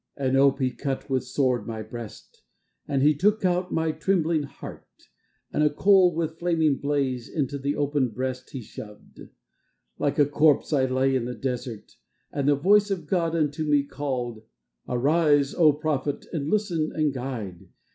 [0.17, 2.41] And ope he cut with sword my breast,
[2.87, 4.87] And out he took my trembling heart,
[5.53, 9.21] And a coal with flaming blaze Into the opened breast he shoved.
[9.99, 11.97] Like a corpse I lay in the desert.
[12.31, 14.41] And the voice of God unto me called:
[14.89, 17.67] Arise, O prophet, and listen, and guide.